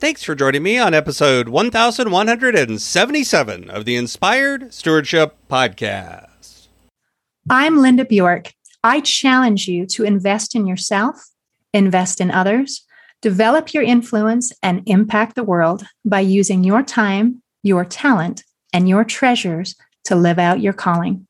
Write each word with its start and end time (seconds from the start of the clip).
Thanks 0.00 0.22
for 0.22 0.36
joining 0.36 0.62
me 0.62 0.78
on 0.78 0.94
episode 0.94 1.48
1177 1.48 3.68
of 3.68 3.84
the 3.84 3.96
Inspired 3.96 4.72
Stewardship 4.72 5.34
Podcast. 5.50 6.68
I'm 7.50 7.78
Linda 7.78 8.04
Bjork. 8.04 8.52
I 8.84 9.00
challenge 9.00 9.66
you 9.66 9.86
to 9.86 10.04
invest 10.04 10.54
in 10.54 10.68
yourself, 10.68 11.20
invest 11.74 12.20
in 12.20 12.30
others, 12.30 12.86
develop 13.22 13.74
your 13.74 13.82
influence, 13.82 14.52
and 14.62 14.84
impact 14.86 15.34
the 15.34 15.42
world 15.42 15.84
by 16.04 16.20
using 16.20 16.62
your 16.62 16.84
time, 16.84 17.42
your 17.64 17.84
talent, 17.84 18.44
and 18.72 18.88
your 18.88 19.02
treasures 19.02 19.74
to 20.04 20.14
live 20.14 20.38
out 20.38 20.60
your 20.60 20.74
calling. 20.74 21.26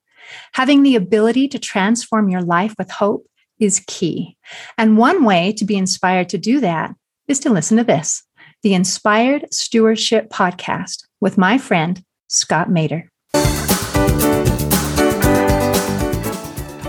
Having 0.53 0.83
the 0.83 0.97
ability 0.97 1.49
to 1.49 1.59
transform 1.59 2.29
your 2.29 2.43
life 2.43 2.75
with 2.77 2.91
hope 2.91 3.27
is 3.59 3.83
key. 3.87 4.37
And 4.77 4.99
one 4.99 5.25
way 5.25 5.55
to 5.55 5.65
be 5.65 5.79
inspired 5.79 6.29
to 6.29 6.37
do 6.37 6.61
that 6.61 6.95
is 7.29 7.41
to 7.41 7.51
listen 7.51 7.79
to 7.79 7.85
this 7.85 8.25
the 8.63 8.75
Inspired 8.75 9.47
Stewardship 9.53 10.31
Podcast 10.31 11.05
with 11.21 11.39
my 11.39 11.59
friend, 11.59 12.03
Scott 12.29 12.69
Maderer. 12.69 13.09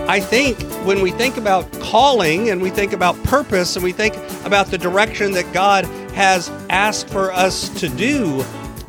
I 0.08 0.18
think 0.18 0.60
when 0.84 1.00
we 1.00 1.12
think 1.12 1.36
about 1.36 1.70
calling 1.80 2.50
and 2.50 2.60
we 2.60 2.70
think 2.70 2.92
about 2.92 3.22
purpose 3.22 3.76
and 3.76 3.84
we 3.84 3.92
think 3.92 4.16
about 4.44 4.66
the 4.66 4.78
direction 4.78 5.30
that 5.32 5.52
God 5.52 5.84
has 6.14 6.48
asked 6.68 7.08
for 7.08 7.32
us 7.32 7.68
to 7.78 7.88
do, 7.88 8.44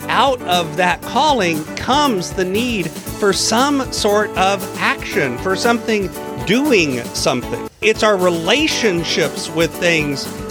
out 0.07 0.41
of 0.41 0.77
that 0.77 0.99
calling 1.03 1.63
comes 1.75 2.33
the 2.33 2.43
need 2.43 2.89
for 2.89 3.31
some 3.31 3.91
sort 3.93 4.31
of 4.31 4.63
action, 4.79 5.37
for 5.37 5.55
something 5.55 6.09
doing 6.47 7.03
something. 7.13 7.69
It's 7.81 8.01
our 8.01 8.17
relationships 8.17 9.47
with 9.51 9.71
things 9.75 10.25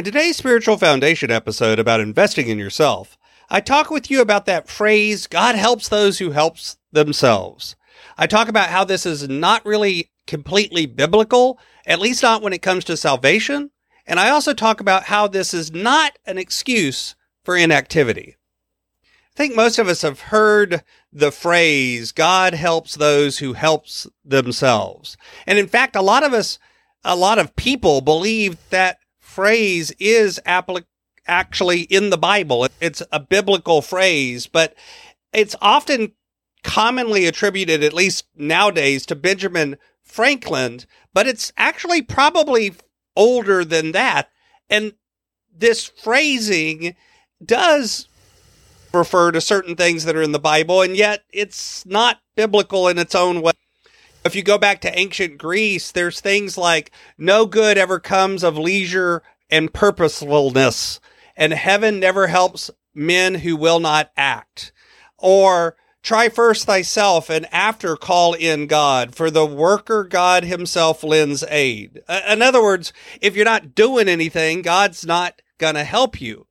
In 0.00 0.04
today's 0.04 0.38
Spiritual 0.38 0.78
Foundation 0.78 1.30
episode 1.30 1.78
about 1.78 2.00
investing 2.00 2.48
in 2.48 2.58
yourself, 2.58 3.18
I 3.50 3.60
talk 3.60 3.90
with 3.90 4.10
you 4.10 4.22
about 4.22 4.46
that 4.46 4.66
phrase, 4.66 5.26
God 5.26 5.56
helps 5.56 5.90
those 5.90 6.18
who 6.18 6.30
helps 6.30 6.78
themselves. 6.90 7.76
I 8.16 8.26
talk 8.26 8.48
about 8.48 8.70
how 8.70 8.82
this 8.82 9.04
is 9.04 9.28
not 9.28 9.62
really 9.66 10.10
completely 10.26 10.86
biblical, 10.86 11.58
at 11.86 12.00
least 12.00 12.22
not 12.22 12.40
when 12.40 12.54
it 12.54 12.62
comes 12.62 12.84
to 12.84 12.96
salvation. 12.96 13.72
And 14.06 14.18
I 14.18 14.30
also 14.30 14.54
talk 14.54 14.80
about 14.80 15.02
how 15.02 15.28
this 15.28 15.52
is 15.52 15.70
not 15.70 16.16
an 16.24 16.38
excuse 16.38 17.14
for 17.44 17.54
inactivity. 17.54 18.38
I 19.04 19.36
think 19.36 19.54
most 19.54 19.78
of 19.78 19.86
us 19.86 20.00
have 20.00 20.20
heard 20.20 20.82
the 21.12 21.30
phrase, 21.30 22.12
God 22.12 22.54
helps 22.54 22.94
those 22.94 23.40
who 23.40 23.52
helps 23.52 24.06
themselves. 24.24 25.18
And 25.46 25.58
in 25.58 25.68
fact, 25.68 25.94
a 25.94 26.00
lot 26.00 26.24
of 26.24 26.32
us, 26.32 26.58
a 27.04 27.14
lot 27.14 27.38
of 27.38 27.54
people 27.54 28.00
believe 28.00 28.56
that 28.70 28.99
phrase 29.30 29.92
is 29.98 30.40
applic- 30.44 30.84
actually 31.26 31.82
in 31.82 32.10
the 32.10 32.18
Bible. 32.18 32.66
It's 32.80 33.02
a 33.12 33.20
biblical 33.20 33.80
phrase, 33.80 34.46
but 34.46 34.74
it's 35.32 35.56
often 35.62 36.12
commonly 36.64 37.26
attributed, 37.26 37.82
at 37.82 37.94
least 37.94 38.26
nowadays, 38.36 39.06
to 39.06 39.14
Benjamin 39.14 39.78
Franklin, 40.02 40.80
but 41.14 41.26
it's 41.26 41.52
actually 41.56 42.02
probably 42.02 42.74
older 43.16 43.64
than 43.64 43.92
that. 43.92 44.30
And 44.68 44.94
this 45.56 45.86
phrasing 45.86 46.96
does 47.44 48.08
refer 48.92 49.30
to 49.30 49.40
certain 49.40 49.76
things 49.76 50.04
that 50.04 50.16
are 50.16 50.22
in 50.22 50.32
the 50.32 50.38
Bible, 50.40 50.82
and 50.82 50.96
yet 50.96 51.22
it's 51.32 51.86
not 51.86 52.20
biblical 52.34 52.88
in 52.88 52.98
its 52.98 53.14
own 53.14 53.40
way. 53.40 53.52
If 54.22 54.36
you 54.36 54.42
go 54.42 54.58
back 54.58 54.82
to 54.82 54.98
ancient 54.98 55.38
Greece, 55.38 55.92
there's 55.92 56.20
things 56.20 56.58
like 56.58 56.90
no 57.16 57.46
good 57.46 57.78
ever 57.78 57.98
comes 57.98 58.42
of 58.42 58.58
leisure 58.58 59.22
and 59.48 59.72
purposefulness, 59.72 61.00
and 61.36 61.52
heaven 61.54 61.98
never 61.98 62.26
helps 62.26 62.70
men 62.94 63.36
who 63.36 63.56
will 63.56 63.80
not 63.80 64.10
act. 64.16 64.72
Or 65.16 65.76
try 66.02 66.28
first 66.28 66.66
thyself 66.66 67.30
and 67.30 67.46
after 67.52 67.96
call 67.96 68.34
in 68.34 68.66
God, 68.66 69.14
for 69.14 69.30
the 69.30 69.46
worker 69.46 70.04
God 70.04 70.44
himself 70.44 71.02
lends 71.02 71.42
aid. 71.48 72.02
In 72.28 72.42
other 72.42 72.62
words, 72.62 72.92
if 73.22 73.34
you're 73.34 73.44
not 73.46 73.74
doing 73.74 74.08
anything, 74.08 74.60
God's 74.60 75.06
not 75.06 75.40
going 75.56 75.76
to 75.76 75.84
help 75.84 76.20
you. 76.20 76.46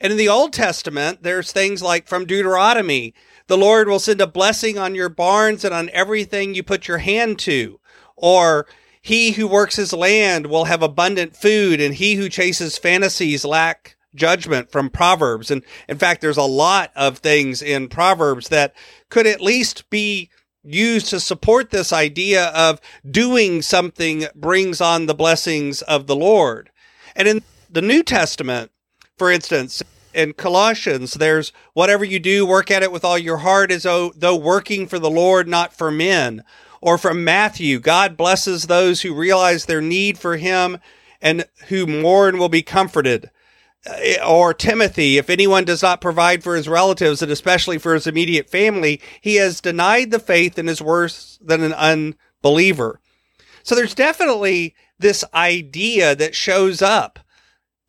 And 0.00 0.10
in 0.10 0.18
the 0.18 0.28
Old 0.28 0.52
Testament, 0.52 1.22
there's 1.22 1.52
things 1.52 1.82
like 1.82 2.08
from 2.08 2.26
Deuteronomy, 2.26 3.14
the 3.46 3.58
Lord 3.58 3.88
will 3.88 3.98
send 3.98 4.20
a 4.20 4.26
blessing 4.26 4.78
on 4.78 4.94
your 4.94 5.08
barns 5.08 5.64
and 5.64 5.74
on 5.74 5.90
everything 5.90 6.54
you 6.54 6.62
put 6.62 6.88
your 6.88 6.98
hand 6.98 7.38
to. 7.40 7.78
Or 8.16 8.66
he 9.02 9.32
who 9.32 9.46
works 9.46 9.76
his 9.76 9.92
land 9.92 10.46
will 10.46 10.64
have 10.64 10.82
abundant 10.82 11.36
food, 11.36 11.80
and 11.80 11.94
he 11.94 12.14
who 12.14 12.28
chases 12.28 12.78
fantasies 12.78 13.44
lack 13.44 13.96
judgment 14.14 14.70
from 14.70 14.88
Proverbs. 14.88 15.50
And 15.50 15.62
in 15.88 15.98
fact, 15.98 16.20
there's 16.20 16.36
a 16.36 16.42
lot 16.42 16.90
of 16.96 17.18
things 17.18 17.60
in 17.60 17.88
Proverbs 17.88 18.48
that 18.48 18.74
could 19.10 19.26
at 19.26 19.40
least 19.40 19.90
be 19.90 20.30
used 20.62 21.08
to 21.08 21.20
support 21.20 21.70
this 21.70 21.92
idea 21.92 22.46
of 22.46 22.80
doing 23.10 23.60
something 23.60 24.24
brings 24.34 24.80
on 24.80 25.04
the 25.06 25.14
blessings 25.14 25.82
of 25.82 26.06
the 26.06 26.16
Lord. 26.16 26.70
And 27.14 27.28
in 27.28 27.42
the 27.68 27.82
New 27.82 28.02
Testament, 28.02 28.70
for 29.18 29.30
instance, 29.30 29.82
in 30.14 30.32
Colossians, 30.32 31.14
there's 31.14 31.52
whatever 31.72 32.04
you 32.04 32.18
do, 32.18 32.46
work 32.46 32.70
at 32.70 32.82
it 32.82 32.92
with 32.92 33.04
all 33.04 33.18
your 33.18 33.38
heart 33.38 33.70
as 33.70 33.82
though, 33.82 34.12
though 34.16 34.36
working 34.36 34.86
for 34.86 34.98
the 34.98 35.10
Lord, 35.10 35.48
not 35.48 35.74
for 35.74 35.90
men. 35.90 36.44
Or 36.80 36.98
from 36.98 37.24
Matthew, 37.24 37.80
God 37.80 38.16
blesses 38.16 38.66
those 38.66 39.02
who 39.02 39.14
realize 39.14 39.64
their 39.64 39.80
need 39.80 40.18
for 40.18 40.36
him 40.36 40.78
and 41.20 41.46
who 41.68 41.86
mourn 41.86 42.38
will 42.38 42.50
be 42.50 42.62
comforted. 42.62 43.30
Uh, 43.86 44.22
or 44.26 44.54
Timothy, 44.54 45.18
if 45.18 45.30
anyone 45.30 45.64
does 45.64 45.82
not 45.82 46.00
provide 46.00 46.42
for 46.42 46.56
his 46.56 46.68
relatives 46.68 47.22
and 47.22 47.32
especially 47.32 47.78
for 47.78 47.94
his 47.94 48.06
immediate 48.06 48.50
family, 48.50 49.00
he 49.20 49.36
has 49.36 49.60
denied 49.60 50.10
the 50.10 50.18
faith 50.18 50.58
and 50.58 50.68
is 50.68 50.82
worse 50.82 51.38
than 51.42 51.62
an 51.62 51.72
unbeliever. 51.72 53.00
So 53.62 53.74
there's 53.74 53.94
definitely 53.94 54.74
this 54.98 55.24
idea 55.32 56.14
that 56.14 56.34
shows 56.34 56.82
up 56.82 57.18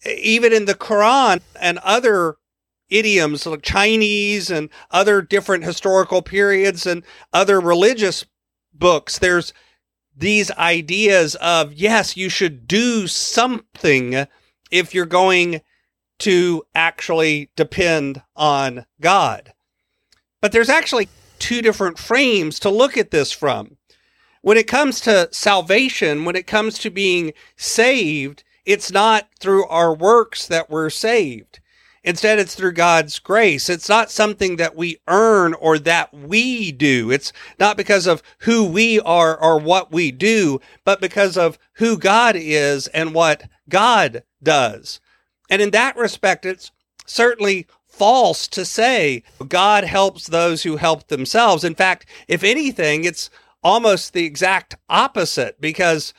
even 0.06 0.54
in 0.54 0.66
the 0.66 0.76
Quran 0.76 1.42
and 1.60 1.80
other 1.80 2.36
idioms 2.90 3.46
like 3.46 3.62
Chinese 3.62 4.52
and 4.52 4.70
other 4.92 5.22
different 5.22 5.64
historical 5.64 6.22
periods 6.22 6.86
and 6.86 7.04
other 7.34 7.60
religious 7.60 8.26
books, 8.74 9.20
there's 9.20 9.54
these 10.16 10.52
ideas 10.52 11.36
of, 11.36 11.74
yes, 11.74 12.16
you 12.16 12.30
should 12.30 12.68
do 12.68 13.08
something 13.08 14.28
if 14.72 14.94
you're 14.94 15.06
going 15.06 15.62
to 16.20 16.64
actually 16.74 17.50
depend 17.56 18.22
on 18.36 18.86
God. 19.02 19.54
But 20.42 20.52
there's 20.52 20.70
actually 20.70 21.10
two 21.40 21.62
different 21.62 22.00
frames 22.00 22.60
to 22.60 22.70
look 22.70 22.98
at 22.98 23.12
this 23.12 23.32
from. 23.32 23.78
When 24.42 24.58
it 24.58 24.68
comes 24.68 25.02
to 25.02 25.28
salvation, 25.32 26.24
when 26.24 26.36
it 26.36 26.48
comes 26.48 26.78
to 26.80 26.90
being 26.90 27.34
saved, 27.58 28.44
it's 28.66 28.92
not 28.92 29.28
through 29.40 29.66
our 29.68 29.94
works 29.94 30.48
that 30.48 30.70
we're 30.70 30.90
saved. 30.90 31.60
Instead, 32.04 32.38
it's 32.38 32.54
through 32.54 32.74
God's 32.74 33.18
grace. 33.18 33.68
It's 33.68 33.90
not 33.90 34.12
something 34.12 34.58
that 34.58 34.76
we 34.76 34.98
earn 35.08 35.56
or 35.56 35.80
that 35.80 36.14
we 36.14 36.72
do. 36.72 37.10
It's 37.10 37.34
not 37.60 37.78
because 37.78 38.06
of 38.06 38.22
who 38.40 38.64
we 38.64 39.00
are 39.00 39.36
or 39.36 39.60
what 39.60 39.92
we 39.92 40.12
do, 40.12 40.62
but 40.84 41.02
because 41.02 41.36
of 41.36 41.58
who 41.74 41.98
God 41.98 42.36
is 42.38 42.86
and 42.90 43.16
what 43.16 43.50
God 43.70 44.24
does. 44.44 45.00
And 45.50 45.64
in 45.64 45.72
that 45.72 45.98
respect, 45.98 46.46
it's 46.46 46.72
certainly 47.08 47.66
false 47.88 48.48
to 48.50 48.66
say 48.66 49.24
God 49.48 49.84
helps 49.84 50.28
those 50.28 50.62
who 50.62 50.78
help 50.78 51.08
themselves. 51.08 51.64
In 51.64 51.74
fact, 51.74 52.06
if 52.28 52.44
anything, 52.44 53.04
it's 53.04 53.32
almost 53.64 54.14
the 54.14 54.26
exact 54.26 54.76
opposite 54.90 55.60
because 55.60 56.14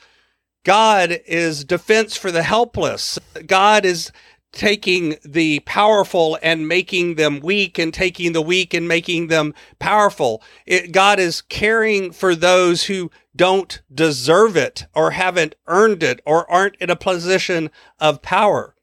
God 0.67 1.21
is 1.25 1.63
defense 1.63 2.17
for 2.17 2.29
the 2.29 2.43
helpless. 2.43 3.17
God 3.45 3.85
is 3.85 4.11
taking 4.51 5.15
the 5.23 5.61
powerful 5.61 6.37
and 6.43 6.67
making 6.67 7.15
them 7.15 7.39
weak 7.39 7.79
and 7.79 7.93
taking 7.93 8.33
the 8.33 8.41
weak 8.41 8.73
and 8.73 8.85
making 8.85 9.27
them 9.27 9.53
powerful. 9.79 10.43
It, 10.65 10.91
God 10.91 11.19
is 11.19 11.41
caring 11.41 12.11
for 12.11 12.35
those 12.35 12.83
who 12.83 13.09
don't 13.33 13.81
deserve 13.93 14.57
it 14.57 14.87
or 14.93 15.11
haven't 15.11 15.55
earned 15.67 16.03
it 16.03 16.19
or 16.25 16.49
aren't 16.51 16.75
in 16.81 16.89
a 16.89 16.97
position 16.97 17.71
of 17.97 18.21
power. 18.21 18.75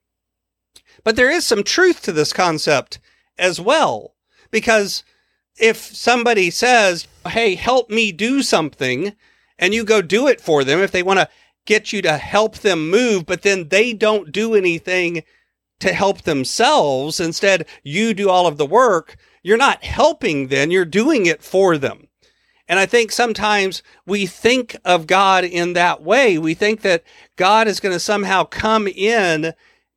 But 1.02 1.16
there 1.16 1.30
is 1.30 1.44
some 1.44 1.62
truth 1.62 2.00
to 2.04 2.12
this 2.12 2.32
concept 2.32 2.98
as 3.36 3.60
well. 3.60 4.14
Because 4.50 5.04
if 5.58 5.76
somebody 5.76 6.48
says, 6.50 7.06
Hey, 7.28 7.56
help 7.56 7.90
me 7.90 8.10
do 8.10 8.40
something, 8.40 9.14
and 9.58 9.72
you 9.72 9.84
go 9.84 10.02
do 10.02 10.26
it 10.26 10.40
for 10.40 10.64
them, 10.64 10.80
if 10.80 10.90
they 10.90 11.02
want 11.02 11.20
to 11.20 11.28
get 11.66 11.92
you 11.92 12.02
to 12.02 12.16
help 12.16 12.58
them 12.58 12.90
move, 12.90 13.26
but 13.26 13.42
then 13.42 13.68
they 13.68 13.92
don't 13.92 14.32
do 14.32 14.54
anything 14.54 15.22
to 15.80 15.92
help 15.92 16.22
themselves, 16.22 17.20
instead, 17.20 17.66
you 17.82 18.14
do 18.14 18.30
all 18.30 18.46
of 18.46 18.56
the 18.56 18.66
work, 18.66 19.16
you're 19.42 19.56
not 19.56 19.84
helping 19.84 20.48
then, 20.48 20.70
you're 20.70 20.84
doing 20.84 21.26
it 21.26 21.42
for 21.42 21.76
them. 21.76 22.08
And 22.66 22.78
I 22.78 22.86
think 22.86 23.12
sometimes 23.12 23.82
we 24.06 24.26
think 24.26 24.76
of 24.84 25.06
God 25.06 25.44
in 25.44 25.74
that 25.74 26.02
way. 26.02 26.38
We 26.38 26.54
think 26.54 26.80
that 26.80 27.04
God 27.36 27.68
is 27.68 27.80
going 27.80 27.92
to 27.92 28.00
somehow 28.00 28.44
come 28.44 28.86
in 28.86 29.52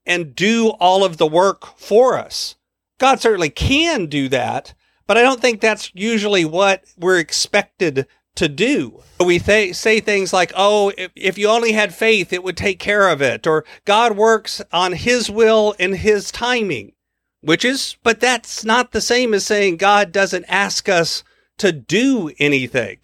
and 0.05 0.35
do 0.35 0.69
all 0.79 1.05
of 1.05 1.17
the 1.17 1.27
work 1.27 1.77
for 1.77 2.17
us. 2.17 2.55
God 2.99 3.21
certainly 3.21 3.49
can 3.49 4.07
do 4.07 4.27
that, 4.29 4.73
but 5.05 5.17
I 5.17 5.21
don't 5.21 5.39
think 5.39 5.61
that's 5.61 5.91
usually 5.93 6.43
what 6.43 6.83
we're 6.97 7.19
expected 7.19 8.07
to 8.37 8.47
do. 8.47 9.01
We 9.19 9.39
th- 9.39 9.75
say 9.75 9.99
things 9.99 10.31
like, 10.31 10.51
oh, 10.55 10.91
if, 10.97 11.11
if 11.15 11.37
you 11.37 11.49
only 11.49 11.73
had 11.73 11.93
faith, 11.93 12.31
it 12.31 12.43
would 12.43 12.57
take 12.57 12.79
care 12.79 13.09
of 13.09 13.21
it, 13.21 13.45
or 13.45 13.65
God 13.85 14.15
works 14.15 14.61
on 14.71 14.93
his 14.93 15.29
will 15.29 15.75
and 15.79 15.95
his 15.95 16.31
timing, 16.31 16.93
which 17.41 17.65
is, 17.65 17.97
but 18.03 18.19
that's 18.19 18.63
not 18.63 18.91
the 18.91 19.01
same 19.01 19.33
as 19.33 19.45
saying 19.45 19.77
God 19.77 20.11
doesn't 20.11 20.45
ask 20.47 20.87
us 20.87 21.23
to 21.57 21.71
do 21.71 22.31
anything. 22.39 22.99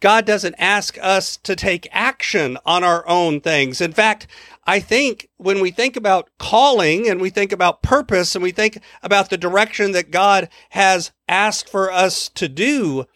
God 0.00 0.24
doesn't 0.24 0.54
ask 0.58 0.98
us 1.02 1.36
to 1.38 1.54
take 1.54 1.86
action 1.92 2.56
on 2.64 2.82
our 2.82 3.06
own 3.06 3.40
things. 3.40 3.82
In 3.82 3.92
fact, 3.92 4.26
I 4.66 4.80
think 4.80 5.28
when 5.36 5.60
we 5.60 5.70
think 5.70 5.94
about 5.96 6.30
calling 6.38 7.08
and 7.08 7.20
we 7.20 7.28
think 7.28 7.52
about 7.52 7.82
purpose 7.82 8.34
and 8.34 8.42
we 8.42 8.50
think 8.50 8.80
about 9.02 9.28
the 9.28 9.36
direction 9.36 9.92
that 9.92 10.10
God 10.10 10.48
has 10.70 11.12
asked 11.28 11.68
for 11.68 11.92
us 11.92 12.30
to 12.30 12.48
do, 12.48 13.06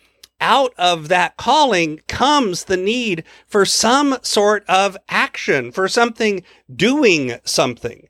out 0.45 0.75
of 0.77 1.09
that 1.09 1.39
calling 1.39 2.03
comes 2.07 2.65
the 2.65 2.77
need 2.77 3.25
for 3.47 3.65
some 3.65 4.19
sort 4.21 4.63
of 4.69 4.95
action, 5.09 5.73
for 5.73 5.89
something 5.89 6.43
doing 6.71 7.39
something. 7.45 8.09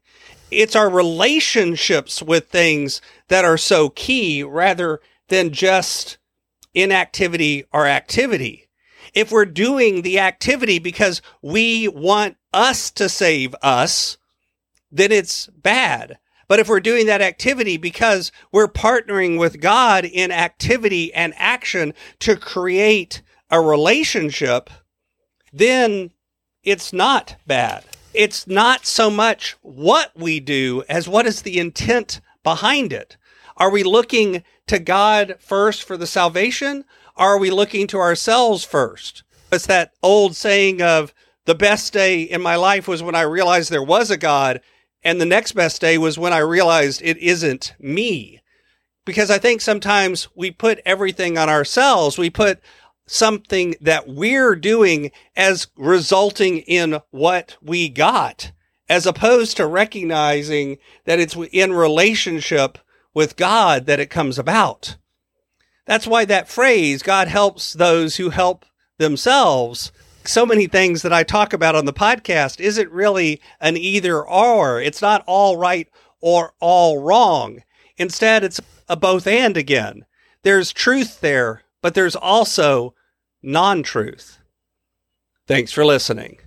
It's 0.50 0.74
our 0.74 0.90
relationships 0.90 2.20
with 2.20 2.48
things 2.48 3.00
that 3.28 3.44
are 3.44 3.56
so 3.56 3.88
key 3.90 4.42
rather 4.42 5.00
than 5.28 5.52
just 5.52 6.18
inactivity 6.74 7.66
or 7.72 7.86
activity. 7.86 8.68
If 9.14 9.30
we're 9.30 9.44
doing 9.44 10.02
the 10.02 10.18
activity 10.18 10.80
because 10.80 11.22
we 11.40 11.86
want 11.86 12.36
us 12.52 12.90
to 12.92 13.08
save 13.08 13.54
us, 13.62 14.18
then 14.90 15.12
it's 15.12 15.46
bad. 15.46 16.18
But 16.48 16.60
if 16.60 16.68
we're 16.68 16.80
doing 16.80 17.06
that 17.06 17.22
activity 17.22 17.76
because 17.76 18.32
we're 18.52 18.68
partnering 18.68 19.38
with 19.38 19.60
God 19.60 20.04
in 20.04 20.30
activity 20.30 21.12
and 21.14 21.34
action 21.36 21.94
to 22.20 22.36
create 22.36 23.22
a 23.50 23.60
relationship, 23.60 24.70
then 25.52 26.10
it's 26.62 26.92
not 26.92 27.36
bad. 27.46 27.84
It's 28.12 28.46
not 28.46 28.86
so 28.86 29.10
much 29.10 29.56
what 29.62 30.12
we 30.16 30.40
do 30.40 30.84
as 30.88 31.08
what 31.08 31.26
is 31.26 31.42
the 31.42 31.58
intent 31.58 32.20
behind 32.42 32.92
it. 32.92 33.16
Are 33.56 33.70
we 33.70 33.82
looking 33.82 34.42
to 34.66 34.78
God 34.78 35.36
first 35.38 35.82
for 35.82 35.96
the 35.96 36.06
salvation? 36.06 36.84
Are 37.16 37.38
we 37.38 37.50
looking 37.50 37.86
to 37.88 37.98
ourselves 37.98 38.64
first? 38.64 39.22
It's 39.52 39.66
that 39.66 39.92
old 40.02 40.34
saying 40.34 40.82
of 40.82 41.14
the 41.44 41.54
best 41.54 41.92
day 41.92 42.22
in 42.22 42.42
my 42.42 42.56
life 42.56 42.88
was 42.88 43.02
when 43.02 43.14
I 43.14 43.22
realized 43.22 43.70
there 43.70 43.82
was 43.82 44.10
a 44.10 44.16
God, 44.16 44.60
and 45.04 45.20
the 45.20 45.26
next 45.26 45.52
best 45.52 45.80
day 45.80 45.98
was 45.98 46.18
when 46.18 46.32
I 46.32 46.38
realized 46.38 47.02
it 47.02 47.18
isn't 47.18 47.74
me. 47.78 48.40
Because 49.04 49.30
I 49.30 49.38
think 49.38 49.60
sometimes 49.60 50.28
we 50.34 50.50
put 50.50 50.80
everything 50.86 51.36
on 51.36 51.50
ourselves. 51.50 52.16
We 52.16 52.30
put 52.30 52.60
something 53.06 53.74
that 53.82 54.08
we're 54.08 54.56
doing 54.56 55.10
as 55.36 55.68
resulting 55.76 56.58
in 56.60 57.00
what 57.10 57.56
we 57.60 57.90
got, 57.90 58.52
as 58.88 59.04
opposed 59.06 59.58
to 59.58 59.66
recognizing 59.66 60.78
that 61.04 61.20
it's 61.20 61.36
in 61.52 61.74
relationship 61.74 62.78
with 63.12 63.36
God 63.36 63.84
that 63.86 64.00
it 64.00 64.08
comes 64.08 64.38
about. 64.38 64.96
That's 65.86 66.06
why 66.06 66.24
that 66.24 66.48
phrase, 66.48 67.02
God 67.02 67.28
helps 67.28 67.74
those 67.74 68.16
who 68.16 68.30
help 68.30 68.64
themselves, 68.98 69.92
so 70.28 70.46
many 70.46 70.66
things 70.66 71.02
that 71.02 71.12
I 71.12 71.22
talk 71.22 71.52
about 71.52 71.74
on 71.74 71.84
the 71.84 71.92
podcast 71.92 72.60
isn't 72.60 72.90
really 72.90 73.40
an 73.60 73.76
either 73.76 74.22
or. 74.26 74.80
It's 74.80 75.02
not 75.02 75.22
all 75.26 75.56
right 75.56 75.88
or 76.20 76.52
all 76.60 77.00
wrong. 77.00 77.62
Instead, 77.96 78.44
it's 78.44 78.60
a 78.88 78.96
both 78.96 79.26
and 79.26 79.56
again. 79.56 80.04
There's 80.42 80.72
truth 80.72 81.20
there, 81.20 81.62
but 81.82 81.94
there's 81.94 82.16
also 82.16 82.94
non 83.42 83.82
truth. 83.82 84.38
Thanks 85.46 85.72
for 85.72 85.84
listening. 85.84 86.38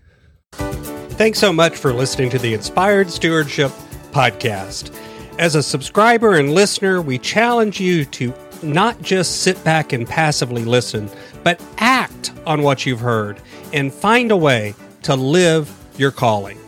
Thanks 0.52 1.40
so 1.40 1.54
much 1.54 1.76
for 1.76 1.94
listening 1.94 2.30
to 2.32 2.40
the 2.40 2.54
Inspired 2.54 3.10
Stewardship 3.10 3.72
Podcast. 4.12 4.96
As 5.40 5.56
a 5.56 5.64
subscriber 5.64 6.36
and 6.36 6.54
listener, 6.54 7.02
we 7.02 7.18
challenge 7.18 7.80
you 7.80 8.06
to 8.06 8.34
not 8.64 9.02
just 9.02 9.42
sit 9.42 9.64
back 9.64 9.94
and 9.94 10.08
passively 10.08 10.66
listen, 10.66 11.10
but 11.44 11.62
act 11.78 12.32
on 12.46 12.64
what 12.64 12.86
you've 12.86 13.00
heard 13.00 13.40
and 13.74 13.94
find 13.94 14.32
a 14.32 14.38
way 14.38 14.76
to 15.04 15.16
live 15.16 15.72
your 15.98 16.12
calling. 16.12 16.60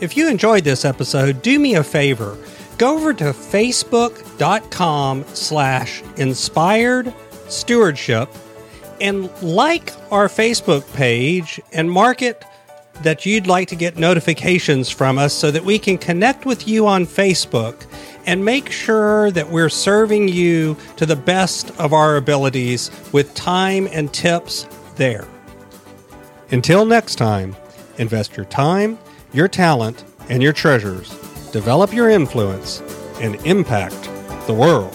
If 0.00 0.16
you 0.16 0.28
enjoyed 0.28 0.64
this 0.64 0.84
episode, 0.84 1.42
do 1.42 1.58
me 1.58 1.74
a 1.74 1.84
favor. 1.84 2.36
Go 2.78 2.96
over 2.96 3.12
to 3.14 3.24
facebook.com 3.24 5.24
slash 5.34 6.02
inspired 6.16 7.12
stewardship 7.48 8.30
and 9.00 9.30
like 9.42 9.92
our 10.10 10.28
Facebook 10.28 10.90
page 10.94 11.60
and 11.72 11.90
mark 11.90 12.22
it 12.22 12.44
that 13.02 13.24
you'd 13.24 13.46
like 13.46 13.68
to 13.68 13.76
get 13.76 13.96
notifications 13.96 14.90
from 14.90 15.18
us 15.18 15.32
so 15.32 15.50
that 15.50 15.64
we 15.64 15.78
can 15.78 15.98
connect 15.98 16.44
with 16.44 16.68
you 16.68 16.86
on 16.86 17.06
Facebook 17.06 17.86
and 18.26 18.44
make 18.44 18.70
sure 18.70 19.30
that 19.30 19.48
we're 19.48 19.70
serving 19.70 20.28
you 20.28 20.76
to 20.96 21.06
the 21.06 21.16
best 21.16 21.70
of 21.78 21.92
our 21.92 22.16
abilities 22.16 22.90
with 23.12 23.34
time 23.34 23.88
and 23.92 24.12
tips 24.12 24.66
there. 24.96 25.26
Until 26.52 26.84
next 26.84 27.14
time, 27.14 27.54
invest 27.98 28.36
your 28.36 28.46
time, 28.46 28.98
your 29.32 29.46
talent, 29.46 30.02
and 30.28 30.42
your 30.42 30.52
treasures, 30.52 31.10
develop 31.52 31.92
your 31.92 32.10
influence, 32.10 32.80
and 33.20 33.36
impact 33.46 34.10
the 34.48 34.54
world. 34.54 34.92